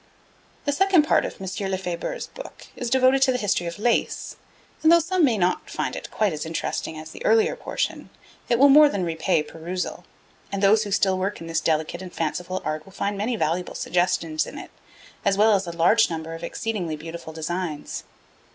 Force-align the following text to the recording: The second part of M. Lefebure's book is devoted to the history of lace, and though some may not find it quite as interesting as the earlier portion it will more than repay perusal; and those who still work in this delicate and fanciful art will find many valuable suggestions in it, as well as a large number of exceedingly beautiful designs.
The 0.65 0.71
second 0.71 1.03
part 1.03 1.25
of 1.25 1.39
M. 1.39 1.47
Lefebure's 1.69 2.25
book 2.25 2.65
is 2.75 2.89
devoted 2.89 3.21
to 3.21 3.31
the 3.31 3.37
history 3.37 3.67
of 3.67 3.77
lace, 3.77 4.35
and 4.81 4.91
though 4.91 4.97
some 4.97 5.23
may 5.23 5.37
not 5.37 5.69
find 5.69 5.95
it 5.95 6.09
quite 6.09 6.33
as 6.33 6.43
interesting 6.43 6.97
as 6.97 7.11
the 7.11 7.23
earlier 7.23 7.55
portion 7.55 8.09
it 8.49 8.57
will 8.57 8.67
more 8.67 8.89
than 8.89 9.05
repay 9.05 9.43
perusal; 9.43 10.03
and 10.51 10.63
those 10.63 10.85
who 10.85 10.91
still 10.91 11.19
work 11.19 11.39
in 11.39 11.45
this 11.45 11.61
delicate 11.61 12.01
and 12.01 12.13
fanciful 12.13 12.63
art 12.65 12.83
will 12.83 12.91
find 12.93 13.15
many 13.15 13.35
valuable 13.35 13.75
suggestions 13.75 14.47
in 14.47 14.57
it, 14.57 14.71
as 15.23 15.37
well 15.37 15.53
as 15.53 15.67
a 15.67 15.71
large 15.71 16.09
number 16.09 16.33
of 16.33 16.43
exceedingly 16.43 16.95
beautiful 16.95 17.31
designs. 17.31 18.03